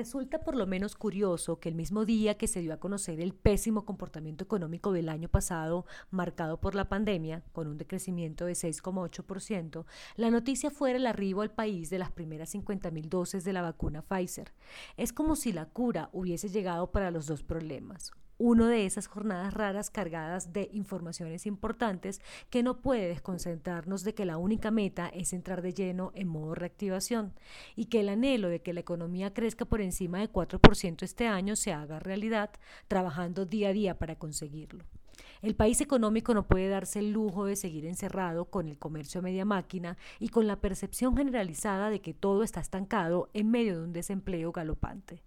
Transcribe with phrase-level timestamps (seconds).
[0.00, 3.34] Resulta por lo menos curioso que el mismo día que se dio a conocer el
[3.34, 9.84] pésimo comportamiento económico del año pasado, marcado por la pandemia, con un decrecimiento de 6,8%,
[10.16, 14.00] la noticia fuera el arribo al país de las primeras 50.000 dosis de la vacuna
[14.00, 14.54] Pfizer.
[14.96, 18.10] Es como si la cura hubiese llegado para los dos problemas
[18.40, 24.24] uno de esas jornadas raras cargadas de informaciones importantes que no puede desconcentrarnos de que
[24.24, 27.34] la única meta es entrar de lleno en modo reactivación
[27.76, 31.54] y que el anhelo de que la economía crezca por encima de 4% este año
[31.54, 32.50] se haga realidad,
[32.88, 34.86] trabajando día a día para conseguirlo.
[35.42, 39.22] El país económico no puede darse el lujo de seguir encerrado con el comercio a
[39.22, 43.84] media máquina y con la percepción generalizada de que todo está estancado en medio de
[43.84, 45.22] un desempleo galopante.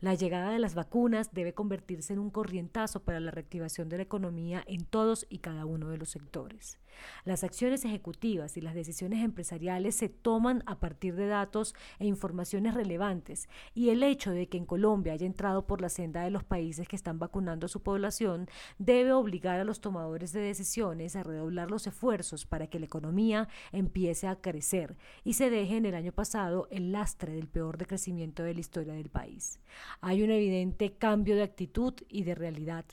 [0.00, 4.02] La llegada de las vacunas debe convertirse en un corrientazo para la reactivación de la
[4.02, 6.78] economía en todos y cada uno de los sectores.
[7.24, 12.74] Las acciones ejecutivas y las decisiones empresariales se toman a partir de datos e informaciones
[12.74, 16.44] relevantes y el hecho de que en Colombia haya entrado por la senda de los
[16.44, 18.48] países que están vacunando a su población
[18.78, 23.48] debe obligar a los tomadores de decisiones a redoblar los esfuerzos para que la economía
[23.72, 28.42] empiece a crecer y se deje en el año pasado el lastre del peor decrecimiento
[28.42, 29.60] de la historia del país.
[30.00, 32.84] Hay un evidente cambio de actitud y de realidad.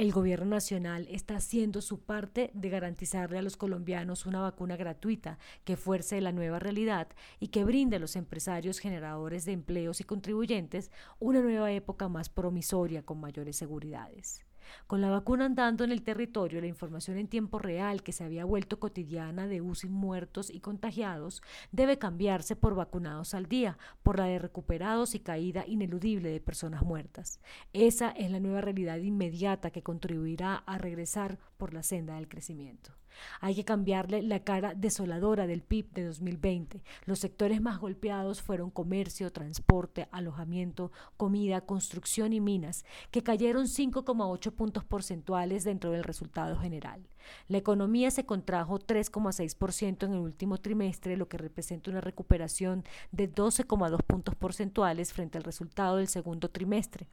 [0.00, 5.38] El gobierno nacional está haciendo su parte de garantizarle a los colombianos una vacuna gratuita
[5.64, 10.04] que fuerce la nueva realidad y que brinde a los empresarios generadores de empleos y
[10.04, 14.46] contribuyentes una nueva época más promisoria con mayores seguridades.
[14.86, 18.44] Con la vacuna andando en el territorio, la información en tiempo real que se había
[18.44, 24.24] vuelto cotidiana de UCI muertos y contagiados debe cambiarse por vacunados al día, por la
[24.24, 27.40] de recuperados y caída ineludible de personas muertas.
[27.72, 32.92] Esa es la nueva realidad inmediata que contribuirá a regresar por la senda del crecimiento.
[33.40, 36.82] Hay que cambiarle la cara desoladora del PIB de 2020.
[37.06, 44.52] Los sectores más golpeados fueron comercio, transporte, alojamiento, comida, construcción y minas, que cayeron 5,8
[44.52, 47.08] puntos porcentuales dentro del resultado general.
[47.48, 53.32] La economía se contrajo 3,6% en el último trimestre, lo que representa una recuperación de
[53.32, 57.06] 12,2 puntos porcentuales frente al resultado del segundo trimestre.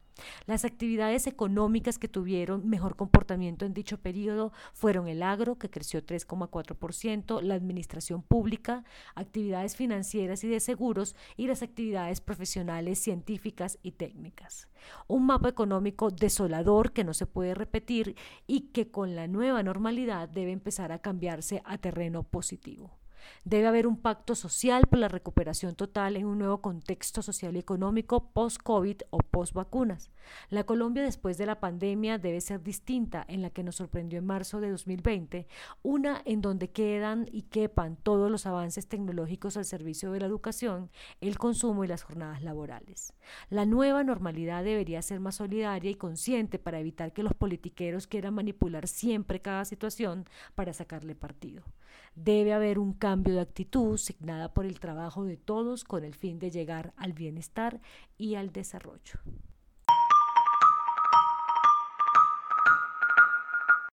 [0.46, 5.87] Las actividades económicas que tuvieron mejor comportamiento en dicho periodo fueron el agro, que creció
[5.96, 8.84] 3,4%, la administración pública,
[9.16, 14.68] actividades financieras y de seguros y las actividades profesionales, científicas y técnicas.
[15.08, 18.16] Un mapa económico desolador que no se puede repetir
[18.46, 22.98] y que con la nueva normalidad debe empezar a cambiarse a terreno positivo.
[23.44, 27.60] Debe haber un pacto social por la recuperación total en un nuevo contexto social y
[27.60, 30.12] económico post-COVID o post-vacunas.
[30.50, 34.26] La Colombia después de la pandemia debe ser distinta en la que nos sorprendió en
[34.26, 35.48] marzo de 2020,
[35.84, 40.90] una en donde quedan y quepan todos los avances tecnológicos al servicio de la educación,
[41.22, 43.14] el consumo y las jornadas laborales.
[43.50, 48.34] La nueva normalidad debería ser más solidaria y consciente para evitar que los politiqueros quieran
[48.34, 51.64] manipular siempre cada situación para sacarle partido.
[52.16, 56.38] Debe haber un cambio de actitud signada por el trabajo de todos con el fin
[56.38, 57.82] de llegar al bienestar
[58.16, 59.20] y al desarrollo.